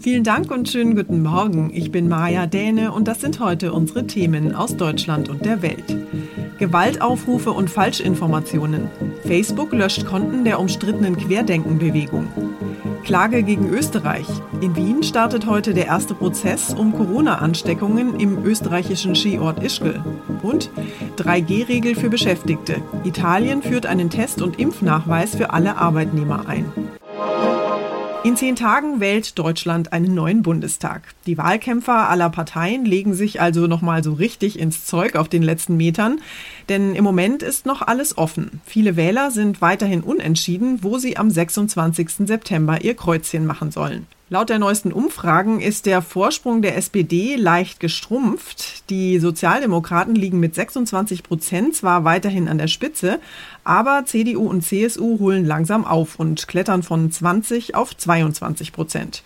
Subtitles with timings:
[0.00, 1.70] Vielen Dank und schönen guten Morgen.
[1.74, 5.94] Ich bin Maja Däne und das sind heute unsere Themen aus Deutschland und der Welt.
[6.58, 8.88] Gewaltaufrufe und Falschinformationen.
[9.26, 12.28] Facebook löscht Konten der umstrittenen Querdenkenbewegung.
[13.04, 14.26] Klage gegen Österreich.
[14.62, 20.02] In Wien startet heute der erste Prozess um Corona-Ansteckungen im österreichischen Skiort Ischgl.
[20.42, 20.70] Und
[21.18, 22.76] 3G-Regel für Beschäftigte.
[23.04, 26.72] Italien führt einen Test- und Impfnachweis für alle Arbeitnehmer ein.
[28.22, 31.14] In zehn Tagen wählt Deutschland einen neuen Bundestag.
[31.24, 35.78] Die Wahlkämpfer aller Parteien legen sich also nochmal so richtig ins Zeug auf den letzten
[35.78, 36.20] Metern,
[36.70, 38.62] denn im Moment ist noch alles offen.
[38.64, 42.26] Viele Wähler sind weiterhin unentschieden, wo sie am 26.
[42.26, 44.06] September ihr Kreuzchen machen sollen.
[44.32, 48.88] Laut der neuesten Umfragen ist der Vorsprung der SPD leicht gestrumpft.
[48.88, 53.18] Die Sozialdemokraten liegen mit 26 Prozent zwar weiterhin an der Spitze,
[53.64, 59.24] aber CDU und CSU holen langsam auf und klettern von 20 auf 22 Prozent.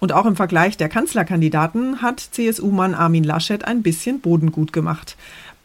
[0.00, 5.16] Und auch im Vergleich der Kanzlerkandidaten hat CSU-Mann Armin Laschet ein bisschen Boden gut gemacht.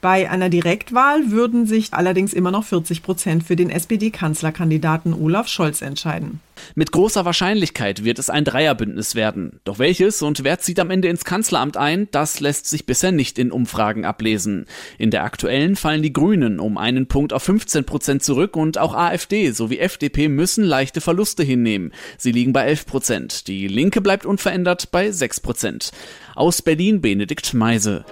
[0.06, 5.82] Bei einer Direktwahl würden sich allerdings immer noch 40 Prozent für den SPD-Kanzlerkandidaten Olaf Scholz
[5.82, 6.42] entscheiden.
[6.76, 9.60] Mit großer Wahrscheinlichkeit wird es ein Dreierbündnis werden.
[9.64, 13.40] Doch welches und wer zieht am Ende ins Kanzleramt ein, das lässt sich bisher nicht
[13.40, 14.68] in Umfragen ablesen.
[15.00, 18.94] In der aktuellen fallen die Grünen um einen Punkt auf 15 Prozent zurück und auch
[18.94, 21.92] AfD sowie FDP müssen leichte Verluste hinnehmen.
[22.20, 23.48] Sie liegen bei 11 Prozent.
[23.48, 25.90] Die Linke bleibt unverändert bei 6 Prozent.
[26.36, 28.06] Aus Berlin Benedikt Meise.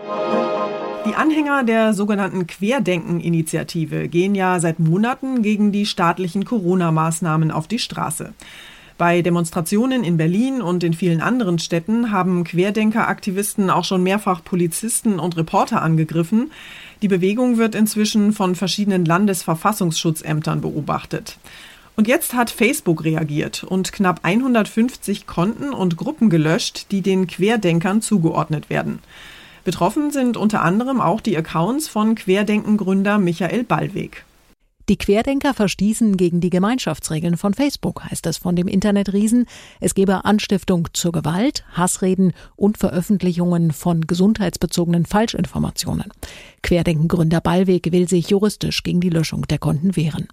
[1.05, 7.79] Die Anhänger der sogenannten Querdenken-Initiative gehen ja seit Monaten gegen die staatlichen Corona-Maßnahmen auf die
[7.79, 8.33] Straße.
[8.97, 15.19] Bei Demonstrationen in Berlin und in vielen anderen Städten haben Querdenker-Aktivisten auch schon mehrfach Polizisten
[15.19, 16.51] und Reporter angegriffen.
[17.01, 21.37] Die Bewegung wird inzwischen von verschiedenen Landesverfassungsschutzämtern beobachtet.
[21.97, 28.01] Und jetzt hat Facebook reagiert und knapp 150 Konten und Gruppen gelöscht, die den Querdenkern
[28.01, 28.99] zugeordnet werden.
[29.63, 34.25] Betroffen sind unter anderem auch die Accounts von Querdenkengründer Michael Ballweg.
[34.89, 39.45] Die Querdenker verstießen gegen die Gemeinschaftsregeln von Facebook, heißt es von dem Internetriesen.
[39.79, 46.11] Es gebe Anstiftung zur Gewalt, Hassreden und Veröffentlichungen von gesundheitsbezogenen Falschinformationen.
[46.63, 50.27] Querdenkengründer Ballweg will sich juristisch gegen die Löschung der Konten wehren.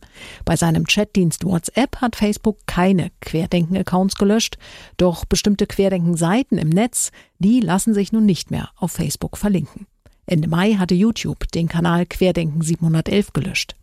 [0.45, 4.59] Bei seinem Chatdienst WhatsApp hat Facebook keine Querdenken-Accounts gelöscht,
[4.97, 9.87] doch bestimmte Querdenken-Seiten im Netz, die lassen sich nun nicht mehr auf Facebook verlinken.
[10.27, 13.77] Ende Mai hatte YouTube den Kanal Querdenken 711 gelöscht.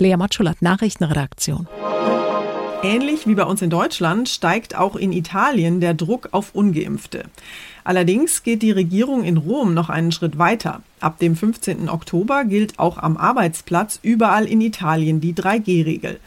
[0.00, 1.68] Lea Matschulat, Nachrichtenredaktion.
[2.82, 7.24] Ähnlich wie bei uns in Deutschland steigt auch in Italien der Druck auf ungeimpfte.
[7.84, 10.80] Allerdings geht die Regierung in Rom noch einen Schritt weiter.
[11.00, 11.90] Ab dem 15.
[11.90, 16.18] Oktober gilt auch am Arbeitsplatz überall in Italien die 3G-Regel.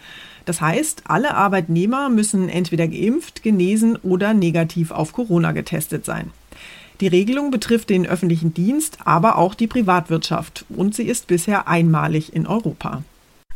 [0.45, 6.29] Das heißt, alle Arbeitnehmer müssen entweder geimpft, genesen oder negativ auf Corona getestet sein.
[7.01, 12.35] Die Regelung betrifft den öffentlichen Dienst, aber auch die Privatwirtschaft und sie ist bisher einmalig
[12.35, 13.01] in Europa.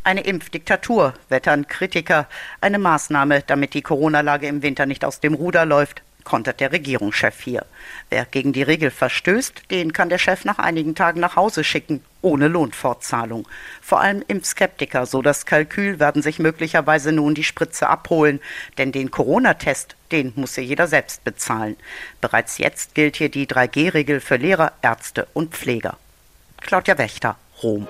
[0.08, 2.30] Eine Impfdiktatur, wettern Kritiker.
[2.62, 7.42] Eine Maßnahme, damit die Corona-Lage im Winter nicht aus dem Ruder läuft, kontert der Regierungschef
[7.42, 7.66] hier.
[8.10, 12.06] Wer gegen die Regel verstößt, den kann der Chef nach einigen Tagen nach Hause schicken,
[12.22, 13.50] ohne Lohnfortzahlung.
[13.82, 18.40] Vor allem Impfskeptiker, so das Kalkül, werden sich möglicherweise nun die Spritze abholen,
[18.78, 21.76] denn den Corona-Test, den muss ja jeder selbst bezahlen.
[22.22, 25.98] Bereits jetzt gilt hier die 3G-Regel für Lehrer, Ärzte und Pfleger.
[26.62, 27.90] Claudia Wächter, Rom.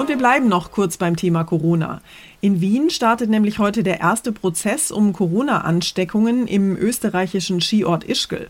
[0.00, 2.00] Und wir bleiben noch kurz beim Thema Corona.
[2.40, 8.48] In Wien startet nämlich heute der erste Prozess um Corona-Ansteckungen im österreichischen Skiort Ischgl.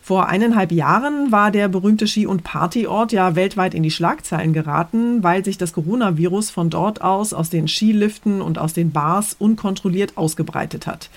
[0.00, 5.22] Vor eineinhalb Jahren war der berühmte Ski- und Partyort ja weltweit in die Schlagzeilen geraten,
[5.22, 10.16] weil sich das Coronavirus von dort aus aus den Skiliften und aus den Bars unkontrolliert
[10.16, 11.10] ausgebreitet hat.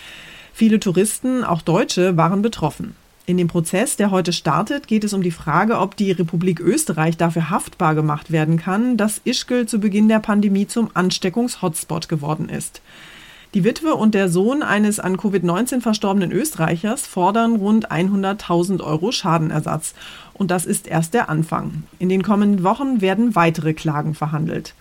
[0.51, 2.97] Viele Touristen, auch Deutsche, waren betroffen.
[3.29, 7.15] In dem Prozess, der heute startet, geht es um die Frage, ob die Republik Österreich
[7.15, 12.81] dafür haftbar gemacht werden kann, dass Ischgl zu Beginn der Pandemie zum Ansteckungs-Hotspot geworden ist.
[13.53, 19.93] Die Witwe und der Sohn eines an Covid-19 verstorbenen Österreichers fordern rund 100.000 Euro Schadenersatz.
[20.33, 21.83] Und das ist erst der Anfang.
[21.99, 24.73] In den kommenden Wochen werden weitere Klagen verhandelt.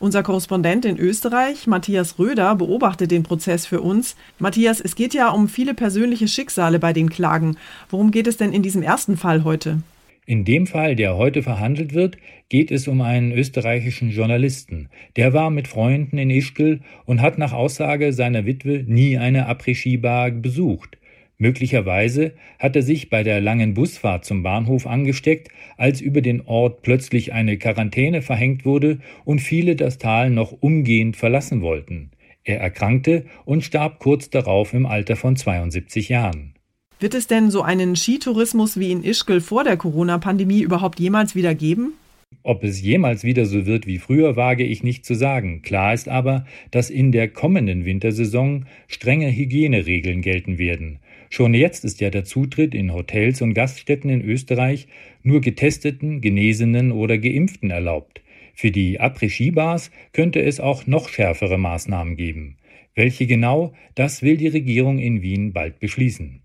[0.00, 4.16] Unser Korrespondent in Österreich, Matthias Röder, beobachtet den Prozess für uns.
[4.38, 7.58] Matthias, es geht ja um viele persönliche Schicksale bei den Klagen.
[7.90, 9.82] Worum geht es denn in diesem ersten Fall heute?
[10.24, 12.16] In dem Fall, der heute verhandelt wird,
[12.48, 14.88] geht es um einen österreichischen Journalisten.
[15.16, 20.30] Der war mit Freunden in Ischgl und hat nach Aussage seiner Witwe nie eine Après-Ski-Bar
[20.30, 20.96] besucht.
[21.40, 25.48] Möglicherweise hat er sich bei der langen Busfahrt zum Bahnhof angesteckt,
[25.78, 31.16] als über den Ort plötzlich eine Quarantäne verhängt wurde und viele das Tal noch umgehend
[31.16, 32.10] verlassen wollten.
[32.44, 36.52] Er erkrankte und starb kurz darauf im Alter von 72 Jahren.
[36.98, 41.54] Wird es denn so einen Skitourismus wie in Ischgl vor der Corona-Pandemie überhaupt jemals wieder
[41.54, 41.94] geben?
[42.42, 45.62] Ob es jemals wieder so wird wie früher, wage ich nicht zu sagen.
[45.62, 51.00] Klar ist aber, dass in der kommenden Wintersaison strenge Hygieneregeln gelten werden.
[51.32, 54.88] Schon jetzt ist ja der Zutritt in Hotels und Gaststätten in Österreich
[55.22, 58.20] nur Getesteten, Genesenen oder Geimpften erlaubt.
[58.52, 62.56] Für die Après-Ski-Bars könnte es auch noch schärfere Maßnahmen geben.
[62.96, 66.42] Welche genau, das will die Regierung in Wien bald beschließen.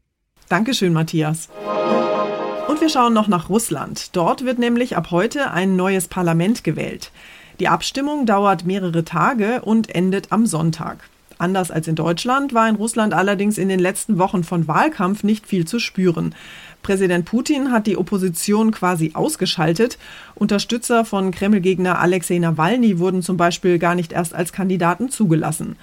[0.49, 1.49] Dankeschön, Matthias.
[2.67, 4.15] Und wir schauen noch nach Russland.
[4.15, 7.11] Dort wird nämlich ab heute ein neues Parlament gewählt.
[7.59, 11.09] Die Abstimmung dauert mehrere Tage und endet am Sonntag.
[11.37, 15.47] Anders als in Deutschland war in Russland allerdings in den letzten Wochen von Wahlkampf nicht
[15.47, 16.33] viel zu spüren.
[16.81, 19.97] Präsident Putin hat die Opposition quasi ausgeschaltet.
[20.35, 25.75] Unterstützer von Kreml-Gegner Alexei Nawalny wurden zum Beispiel gar nicht erst als Kandidaten zugelassen.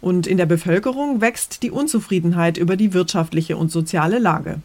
[0.00, 4.60] Und in der Bevölkerung wächst die Unzufriedenheit über die wirtschaftliche und soziale Lage.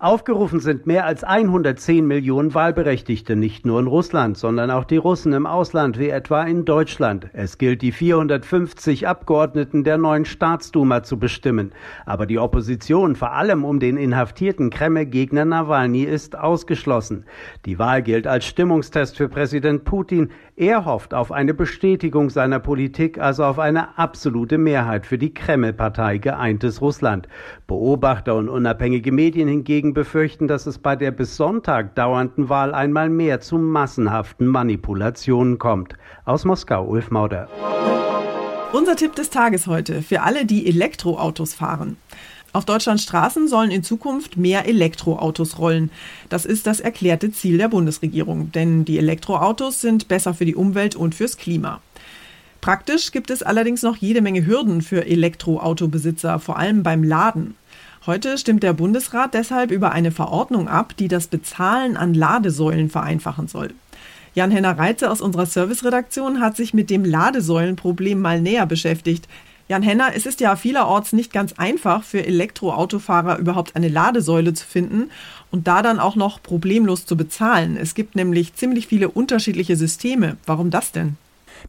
[0.00, 5.32] Aufgerufen sind mehr als 110 Millionen Wahlberechtigte, nicht nur in Russland, sondern auch die Russen
[5.32, 7.28] im Ausland, wie etwa in Deutschland.
[7.32, 11.72] Es gilt, die 450 Abgeordneten der neuen Staatsduma zu bestimmen.
[12.06, 17.24] Aber die Opposition, vor allem um den inhaftierten Kreml-Gegner Nawalny, ist ausgeschlossen.
[17.66, 20.30] Die Wahl gilt als Stimmungstest für Präsident Putin.
[20.54, 26.18] Er hofft auf eine Bestätigung seiner Politik, also auf eine absolute Mehrheit für die Kreml-Partei
[26.18, 27.26] Geeintes Russland.
[27.66, 32.74] Beobachter und unabhängige Medien hingegen Kollegen befürchten, dass es bei der bis Sonntag dauernden Wahl
[32.74, 35.94] einmal mehr zu massenhaften Manipulationen kommt.
[36.24, 37.48] Aus Moskau, Ulf Mauder.
[38.72, 41.96] Unser Tipp des Tages heute für alle, die Elektroautos fahren.
[42.52, 45.90] Auf Deutschlands Straßen sollen in Zukunft mehr Elektroautos rollen.
[46.28, 50.96] Das ist das erklärte Ziel der Bundesregierung, denn die Elektroautos sind besser für die Umwelt
[50.96, 51.80] und fürs Klima.
[52.60, 57.54] Praktisch gibt es allerdings noch jede Menge Hürden für Elektroautobesitzer, vor allem beim Laden.
[58.06, 63.48] Heute stimmt der Bundesrat deshalb über eine Verordnung ab, die das Bezahlen an Ladesäulen vereinfachen
[63.48, 63.74] soll.
[64.34, 69.26] Jan-Henner Reitze aus unserer Serviceredaktion hat sich mit dem Ladesäulenproblem mal näher beschäftigt.
[69.68, 74.64] Jan Henner, es ist ja vielerorts nicht ganz einfach für Elektroautofahrer überhaupt eine Ladesäule zu
[74.64, 75.10] finden
[75.50, 77.76] und da dann auch noch problemlos zu bezahlen.
[77.76, 80.38] Es gibt nämlich ziemlich viele unterschiedliche Systeme.
[80.46, 81.16] Warum das denn?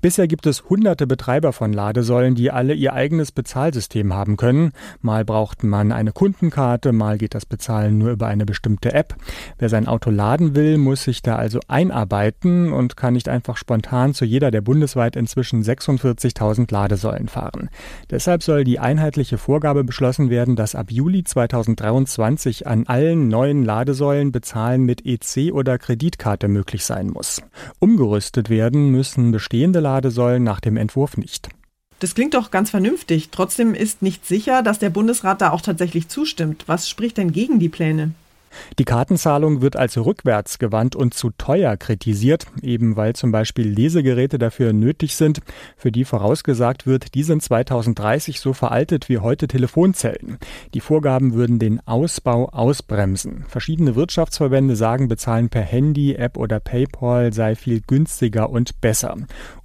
[0.01, 4.71] Bisher gibt es hunderte Betreiber von Ladesäulen, die alle ihr eigenes Bezahlsystem haben können.
[5.01, 9.15] Mal braucht man eine Kundenkarte, mal geht das Bezahlen nur über eine bestimmte App.
[9.57, 14.13] Wer sein Auto laden will, muss sich da also einarbeiten und kann nicht einfach spontan
[14.13, 17.69] zu jeder der bundesweit inzwischen 46.000 Ladesäulen fahren.
[18.09, 24.31] Deshalb soll die einheitliche Vorgabe beschlossen werden, dass ab Juli 2023 an allen neuen Ladesäulen
[24.31, 27.41] Bezahlen mit EC oder Kreditkarte möglich sein muss.
[27.79, 31.49] Umgerüstet werden müssen bestehende Ladesäulen nach dem Entwurf nicht.
[31.99, 33.29] Das klingt doch ganz vernünftig.
[33.31, 36.63] Trotzdem ist nicht sicher, dass der Bundesrat da auch tatsächlich zustimmt.
[36.67, 38.11] Was spricht denn gegen die Pläne?
[38.77, 44.73] Die Kartenzahlung wird als rückwärtsgewandt und zu teuer kritisiert, eben weil zum Beispiel Lesegeräte dafür
[44.73, 45.41] nötig sind,
[45.77, 50.37] für die vorausgesagt wird, die sind 2030 so veraltet wie heute Telefonzellen.
[50.73, 53.45] Die Vorgaben würden den Ausbau ausbremsen.
[53.47, 59.15] Verschiedene Wirtschaftsverbände sagen, bezahlen per Handy, App oder PayPal sei viel günstiger und besser.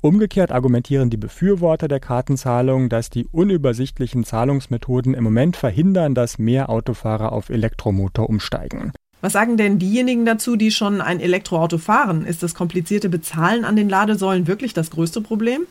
[0.01, 6.69] Umgekehrt argumentieren die Befürworter der Kartenzahlung, dass die unübersichtlichen Zahlungsmethoden im Moment verhindern, dass mehr
[6.69, 8.93] Autofahrer auf Elektromotor umsteigen sagen.
[9.21, 12.27] Was sagen denn diejenigen dazu, die schon ein Elektroauto fahren?
[12.27, 15.63] Ist das komplizierte Bezahlen an den Ladesäulen wirklich das größte Problem?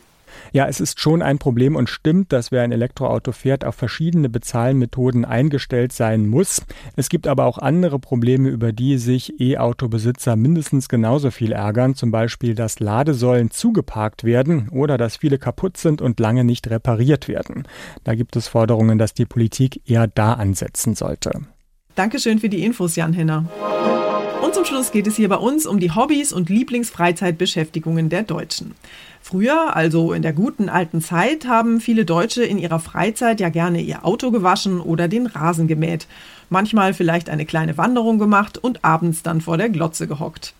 [0.52, 4.28] Ja, es ist schon ein Problem und stimmt, dass wer ein Elektroauto fährt, auf verschiedene
[4.28, 6.62] Bezahlmethoden eingestellt sein muss.
[6.96, 12.10] Es gibt aber auch andere Probleme, über die sich E-Auto-Besitzer mindestens genauso viel ärgern, zum
[12.10, 17.68] Beispiel, dass Ladesäulen zugeparkt werden oder dass viele kaputt sind und lange nicht repariert werden.
[18.02, 21.42] Da gibt es Forderungen, dass die Politik eher da ansetzen sollte.
[21.94, 23.44] Dankeschön für die Infos, Jan Henner.
[24.42, 28.74] Und zum Schluss geht es hier bei uns um die Hobbys und Lieblingsfreizeitbeschäftigungen der Deutschen.
[29.22, 33.80] Früher, also in der guten alten Zeit, haben viele Deutsche in ihrer Freizeit ja gerne
[33.80, 36.08] ihr Auto gewaschen oder den Rasen gemäht.
[36.50, 40.52] Manchmal vielleicht eine kleine Wanderung gemacht und abends dann vor der Glotze gehockt.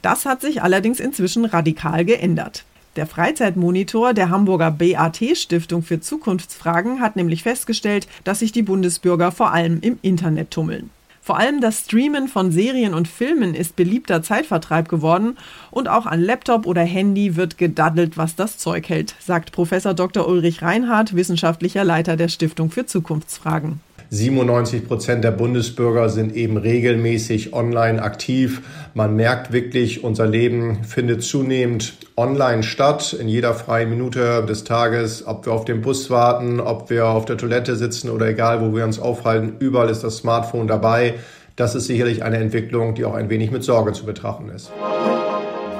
[0.00, 2.64] Das hat sich allerdings inzwischen radikal geändert.
[2.98, 9.30] Der Freizeitmonitor der Hamburger BAT Stiftung für Zukunftsfragen hat nämlich festgestellt, dass sich die Bundesbürger
[9.30, 10.90] vor allem im Internet tummeln.
[11.22, 15.36] Vor allem das Streamen von Serien und Filmen ist beliebter Zeitvertreib geworden
[15.70, 20.26] und auch an Laptop oder Handy wird gedaddelt, was das Zeug hält, sagt Professor Dr.
[20.26, 23.78] Ulrich Reinhardt, wissenschaftlicher Leiter der Stiftung für Zukunftsfragen.
[24.10, 28.62] 97 Prozent der Bundesbürger sind eben regelmäßig online aktiv.
[28.94, 35.26] Man merkt wirklich, unser Leben findet zunehmend online statt, in jeder freien Minute des Tages,
[35.26, 38.74] ob wir auf dem Bus warten, ob wir auf der Toilette sitzen oder egal, wo
[38.74, 41.14] wir uns aufhalten, überall ist das Smartphone dabei.
[41.56, 44.72] Das ist sicherlich eine Entwicklung, die auch ein wenig mit Sorge zu betrachten ist.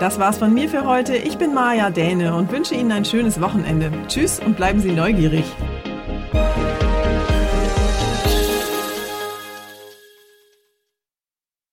[0.00, 1.16] Das war's von mir für heute.
[1.16, 3.90] Ich bin Maja Däne und wünsche Ihnen ein schönes Wochenende.
[4.06, 5.44] Tschüss und bleiben Sie neugierig.